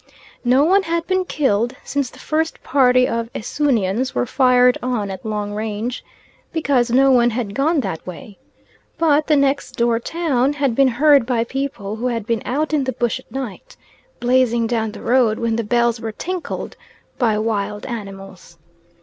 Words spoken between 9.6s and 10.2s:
door